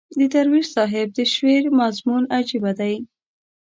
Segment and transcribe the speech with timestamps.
[0.19, 2.95] د درویش صاحب د شعر مضمون عجیبه دی.